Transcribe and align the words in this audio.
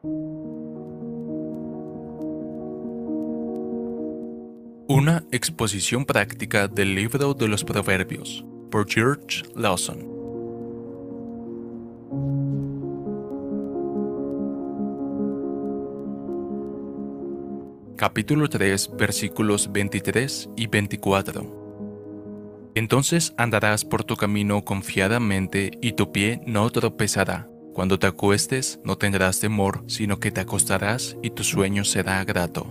Una 0.00 0.14
exposición 5.32 6.04
práctica 6.04 6.68
del 6.68 6.94
libro 6.94 7.34
de 7.34 7.48
los 7.48 7.64
Proverbios 7.64 8.44
por 8.70 8.88
George 8.88 9.42
Lawson. 9.56 10.06
Capítulo 17.96 18.48
3, 18.48 18.92
versículos 18.96 19.72
23 19.72 20.50
y 20.56 20.68
24. 20.68 22.70
Entonces 22.76 23.34
andarás 23.36 23.84
por 23.84 24.04
tu 24.04 24.14
camino 24.14 24.64
confiadamente 24.64 25.72
y 25.82 25.94
tu 25.94 26.12
pie 26.12 26.40
no 26.46 26.70
tropezará. 26.70 27.48
Cuando 27.78 28.00
te 28.00 28.08
acuestes 28.08 28.80
no 28.82 28.98
tendrás 28.98 29.38
temor, 29.38 29.84
sino 29.86 30.18
que 30.18 30.32
te 30.32 30.40
acostarás 30.40 31.16
y 31.22 31.30
tu 31.30 31.44
sueño 31.44 31.84
será 31.84 32.24
grato. 32.24 32.66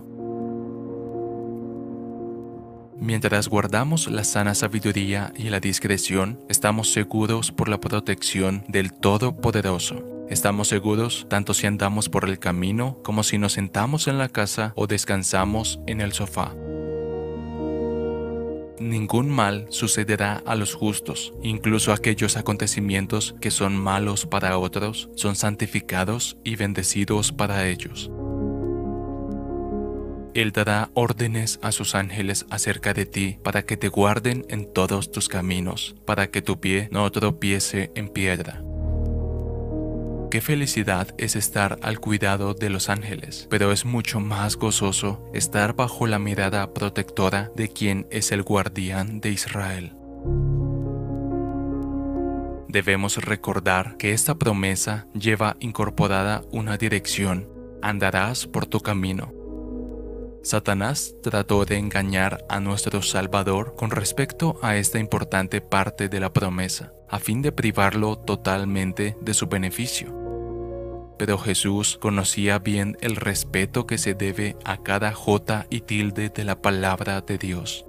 Mientras 2.99 3.47
guardamos 3.47 4.11
la 4.11 4.25
sana 4.25 4.53
sabiduría 4.53 5.31
y 5.37 5.43
la 5.43 5.61
discreción, 5.61 6.41
estamos 6.49 6.91
seguros 6.91 7.53
por 7.53 7.69
la 7.69 7.79
protección 7.79 8.65
del 8.67 8.91
Todopoderoso. 8.91 10.03
Estamos 10.29 10.67
seguros 10.67 11.25
tanto 11.29 11.53
si 11.53 11.67
andamos 11.67 12.09
por 12.09 12.25
el 12.27 12.37
camino 12.37 12.99
como 13.01 13.23
si 13.23 13.37
nos 13.37 13.53
sentamos 13.53 14.09
en 14.09 14.17
la 14.17 14.27
casa 14.27 14.73
o 14.75 14.87
descansamos 14.87 15.79
en 15.87 16.01
el 16.01 16.11
sofá. 16.11 16.53
Ningún 18.79 19.29
mal 19.29 19.65
sucederá 19.69 20.43
a 20.45 20.55
los 20.55 20.75
justos, 20.75 21.33
incluso 21.41 21.93
aquellos 21.93 22.37
acontecimientos 22.37 23.35
que 23.41 23.49
son 23.49 23.75
malos 23.75 24.27
para 24.27 24.57
otros 24.57 25.09
son 25.15 25.35
santificados 25.35 26.37
y 26.43 26.55
bendecidos 26.55 27.31
para 27.31 27.67
ellos. 27.67 28.11
Él 30.35 30.51
dará 30.51 30.91
órdenes 30.93 31.59
a 31.63 31.71
sus 31.71 31.95
ángeles 31.95 32.45
acerca 32.51 32.93
de 32.93 33.07
ti 33.07 33.39
para 33.43 33.63
que 33.63 33.77
te 33.77 33.87
guarden 33.87 34.45
en 34.49 34.71
todos 34.71 35.09
tus 35.09 35.29
caminos, 35.29 35.95
para 36.05 36.29
que 36.29 36.43
tu 36.43 36.59
pie 36.59 36.89
no 36.91 37.11
tropiece 37.11 37.91
en 37.95 38.09
piedra. 38.09 38.66
Qué 40.29 40.41
felicidad 40.41 41.15
es 41.17 41.37
estar 41.37 41.79
al 41.81 42.01
cuidado 42.01 42.53
de 42.53 42.69
los 42.69 42.89
ángeles, 42.89 43.47
pero 43.49 43.71
es 43.71 43.85
mucho 43.85 44.19
más 44.19 44.57
gozoso 44.57 45.23
estar 45.33 45.73
bajo 45.73 46.05
la 46.05 46.19
mirada 46.19 46.73
protectora 46.73 47.49
de 47.55 47.69
quien 47.69 48.07
es 48.11 48.33
el 48.33 48.43
guardián 48.43 49.21
de 49.21 49.29
Israel. 49.29 49.95
Debemos 52.67 53.23
recordar 53.23 53.95
que 53.95 54.11
esta 54.11 54.35
promesa 54.35 55.07
lleva 55.13 55.55
incorporada 55.61 56.43
una 56.51 56.75
dirección, 56.75 57.47
andarás 57.81 58.47
por 58.47 58.65
tu 58.65 58.81
camino. 58.81 59.36
Satanás 60.43 61.15
trató 61.21 61.65
de 61.65 61.77
engañar 61.77 62.45
a 62.49 62.59
nuestro 62.59 63.01
Salvador 63.01 63.75
con 63.75 63.91
respecto 63.91 64.57
a 64.61 64.77
esta 64.77 64.99
importante 64.99 65.61
parte 65.61 66.09
de 66.09 66.19
la 66.19 66.31
promesa, 66.31 66.93
a 67.09 67.19
fin 67.19 67.41
de 67.41 67.51
privarlo 67.51 68.17
totalmente 68.17 69.17
de 69.21 69.33
su 69.33 69.47
beneficio. 69.47 70.13
Pero 71.17 71.37
Jesús 71.37 71.97
conocía 71.99 72.59
bien 72.59 72.97
el 73.01 73.15
respeto 73.15 73.87
que 73.87 73.97
se 73.97 74.13
debe 74.13 74.55
a 74.63 74.83
cada 74.83 75.13
jota 75.13 75.65
y 75.69 75.81
tilde 75.81 76.29
de 76.29 76.43
la 76.43 76.61
palabra 76.61 77.21
de 77.21 77.37
Dios. 77.37 77.85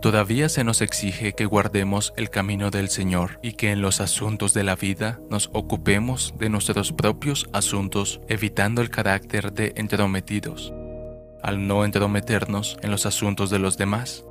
Todavía 0.00 0.48
se 0.48 0.62
nos 0.62 0.80
exige 0.80 1.32
que 1.32 1.44
guardemos 1.44 2.12
el 2.16 2.30
camino 2.30 2.70
del 2.70 2.88
Señor 2.88 3.40
y 3.42 3.54
que 3.54 3.72
en 3.72 3.82
los 3.82 4.00
asuntos 4.00 4.54
de 4.54 4.62
la 4.62 4.76
vida 4.76 5.18
nos 5.28 5.50
ocupemos 5.52 6.34
de 6.38 6.48
nuestros 6.48 6.92
propios 6.92 7.48
asuntos 7.52 8.20
evitando 8.28 8.80
el 8.80 8.90
carácter 8.90 9.52
de 9.52 9.72
entrometidos, 9.74 10.72
al 11.42 11.66
no 11.66 11.84
entrometernos 11.84 12.76
en 12.80 12.92
los 12.92 13.06
asuntos 13.06 13.50
de 13.50 13.58
los 13.58 13.76
demás. 13.76 14.24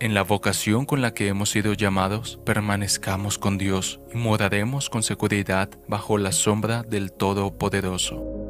En 0.00 0.12
la 0.12 0.24
vocación 0.24 0.86
con 0.86 1.00
la 1.00 1.14
que 1.14 1.28
hemos 1.28 1.50
sido 1.50 1.74
llamados, 1.74 2.40
permanezcamos 2.44 3.38
con 3.38 3.58
Dios 3.58 4.00
y 4.12 4.16
moraremos 4.16 4.90
con 4.90 5.04
seguridad 5.04 5.70
bajo 5.86 6.18
la 6.18 6.32
sombra 6.32 6.82
del 6.82 7.12
Todopoderoso. 7.12 8.41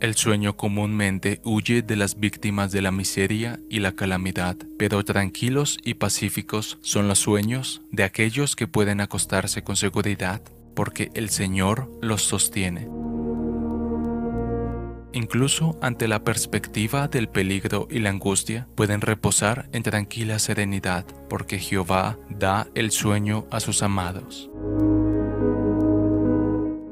El 0.00 0.14
sueño 0.14 0.56
comúnmente 0.56 1.40
huye 1.42 1.82
de 1.82 1.96
las 1.96 2.20
víctimas 2.20 2.70
de 2.70 2.82
la 2.82 2.92
miseria 2.92 3.58
y 3.68 3.80
la 3.80 3.92
calamidad, 3.92 4.56
pero 4.78 5.04
tranquilos 5.04 5.76
y 5.82 5.94
pacíficos 5.94 6.78
son 6.82 7.08
los 7.08 7.18
sueños 7.18 7.82
de 7.90 8.04
aquellos 8.04 8.54
que 8.54 8.68
pueden 8.68 9.00
acostarse 9.00 9.64
con 9.64 9.74
seguridad, 9.74 10.40
porque 10.76 11.10
el 11.14 11.30
Señor 11.30 11.90
los 12.00 12.22
sostiene. 12.22 12.88
Incluso 15.12 15.76
ante 15.82 16.06
la 16.06 16.22
perspectiva 16.22 17.08
del 17.08 17.28
peligro 17.28 17.88
y 17.90 17.98
la 17.98 18.10
angustia, 18.10 18.68
pueden 18.76 19.00
reposar 19.00 19.68
en 19.72 19.82
tranquila 19.82 20.38
serenidad, 20.38 21.06
porque 21.28 21.58
Jehová 21.58 22.16
da 22.30 22.68
el 22.76 22.92
sueño 22.92 23.48
a 23.50 23.58
sus 23.58 23.82
amados. 23.82 24.48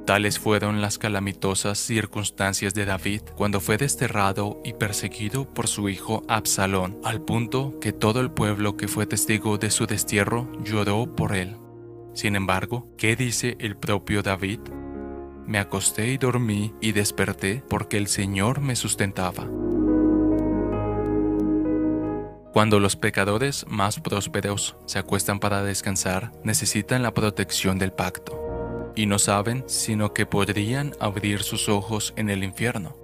Tales 0.07 0.39
fueron 0.39 0.81
las 0.81 0.99
calamitosas 0.99 1.79
circunstancias 1.79 2.75
de 2.75 2.85
David 2.85 3.23
cuando 3.35 3.59
fue 3.59 3.77
desterrado 3.77 4.61
y 4.65 4.75
perseguido 4.75 5.53
por 5.53 5.67
su 5.67 5.89
hijo 5.89 6.23
Absalón, 6.29 7.01
al 7.03 7.23
punto 7.23 7.81
que 7.81 7.93
todo 7.93 8.21
el 8.21 8.31
pueblo 8.31 8.77
que 8.77 8.87
fue 8.87 9.07
testigo 9.07 9.59
de 9.59 9.69
su 9.69 9.87
destierro 9.87 10.49
lloró 10.63 11.17
por 11.17 11.35
él. 11.35 11.57
Sin 12.15 12.37
embargo, 12.37 12.87
¿qué 12.97 13.17
dice 13.17 13.57
el 13.59 13.77
propio 13.77 14.23
David? 14.23 14.61
Me 15.45 15.59
acosté 15.59 16.07
y 16.07 16.19
dormí 16.19 16.73
y 16.81 16.93
desperté 16.93 17.65
porque 17.69 17.97
el 17.97 18.07
Señor 18.07 18.61
me 18.61 18.77
sustentaba. 18.77 19.49
Cuando 22.53 22.79
los 22.79 22.95
pecadores 22.95 23.67
más 23.69 23.99
prósperos 23.99 24.77
se 24.87 25.01
acuestan 25.01 25.41
para 25.41 25.65
descansar, 25.65 26.31
necesitan 26.45 27.03
la 27.03 27.13
protección 27.13 27.81
del 27.81 27.93
pacto 27.93 28.46
y 28.97 29.07
no 29.07 29.21
saben 29.21 29.63
sino 29.69 30.13
que 30.13 30.27
podrían 30.27 30.97
abrir 30.99 31.43
sus 31.43 31.69
ojos 31.69 32.13
en 32.17 32.31
el 32.31 32.43
infierno. 32.43 32.97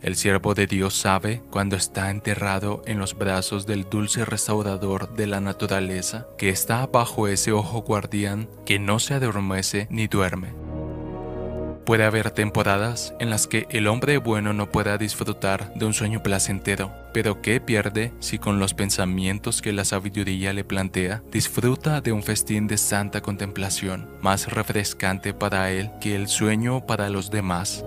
El 0.00 0.16
siervo 0.16 0.54
de 0.54 0.66
Dios 0.66 0.94
sabe 0.94 1.42
cuando 1.50 1.76
está 1.76 2.10
enterrado 2.10 2.82
en 2.86 2.98
los 2.98 3.16
brazos 3.16 3.66
del 3.66 3.88
dulce 3.88 4.24
restaurador 4.24 5.14
de 5.14 5.26
la 5.26 5.40
naturaleza 5.40 6.26
que 6.36 6.50
está 6.50 6.86
bajo 6.86 7.26
ese 7.26 7.52
ojo 7.52 7.80
guardián 7.82 8.48
que 8.66 8.78
no 8.78 8.98
se 8.98 9.14
adormece 9.14 9.86
ni 9.90 10.06
duerme. 10.06 10.63
Puede 11.84 12.04
haber 12.04 12.30
temporadas 12.30 13.14
en 13.20 13.28
las 13.28 13.46
que 13.46 13.66
el 13.68 13.88
hombre 13.88 14.16
bueno 14.16 14.54
no 14.54 14.70
pueda 14.70 14.96
disfrutar 14.96 15.74
de 15.74 15.84
un 15.84 15.92
sueño 15.92 16.22
placentero, 16.22 16.90
pero 17.12 17.42
¿qué 17.42 17.60
pierde 17.60 18.12
si 18.20 18.38
con 18.38 18.58
los 18.58 18.72
pensamientos 18.72 19.60
que 19.60 19.74
la 19.74 19.84
sabiduría 19.84 20.54
le 20.54 20.64
plantea 20.64 21.22
disfruta 21.30 22.00
de 22.00 22.12
un 22.12 22.22
festín 22.22 22.66
de 22.66 22.78
santa 22.78 23.20
contemplación, 23.20 24.08
más 24.22 24.50
refrescante 24.50 25.34
para 25.34 25.70
él 25.72 25.90
que 26.00 26.16
el 26.16 26.28
sueño 26.28 26.86
para 26.86 27.10
los 27.10 27.30
demás? 27.30 27.84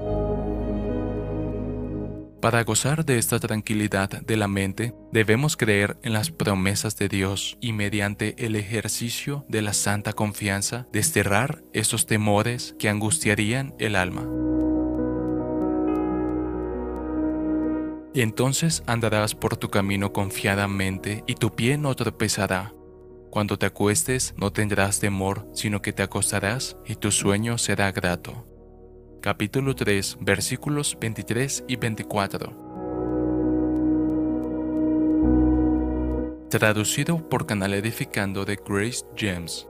Para 2.48 2.64
gozar 2.64 3.04
de 3.04 3.18
esta 3.18 3.42
tranquilidad 3.42 4.10
de 4.10 4.38
la 4.38 4.48
mente, 4.48 4.96
debemos 5.12 5.58
creer 5.58 5.98
en 6.02 6.14
las 6.14 6.32
promesas 6.32 6.96
de 6.96 7.10
Dios 7.10 7.58
y 7.60 7.74
mediante 7.74 8.36
el 8.38 8.56
ejercicio 8.56 9.46
de 9.50 9.62
la 9.62 9.74
santa 9.74 10.14
confianza 10.14 10.88
desterrar 10.94 11.62
esos 11.74 12.06
temores 12.06 12.74
que 12.80 12.88
angustiarían 12.88 13.76
el 13.80 13.98
alma. 13.98 14.22
Entonces 18.14 18.82
andarás 18.88 19.36
por 19.36 19.58
tu 19.58 19.68
camino 19.68 20.14
confiadamente 20.14 21.26
y 21.28 21.36
tu 21.36 21.54
pie 21.54 21.78
no 21.78 21.94
tropezará. 21.96 22.74
Cuando 23.30 23.60
te 23.60 23.66
acuestes 23.66 24.34
no 24.38 24.54
tendrás 24.54 25.02
temor, 25.02 25.50
sino 25.54 25.82
que 25.82 25.92
te 25.92 26.02
acostarás 26.02 26.78
y 26.86 26.96
tu 26.96 27.12
sueño 27.12 27.58
será 27.58 27.92
grato 27.92 28.48
capítulo 29.22 29.76
3, 29.76 30.18
versículos 30.22 30.98
23 31.00 31.66
y 31.68 31.76
24. 31.76 32.68
Traducido 36.50 37.28
por 37.28 37.46
Canal 37.46 37.74
Edificando 37.74 38.46
de 38.46 38.58
Grace 38.66 39.06
James. 39.16 39.68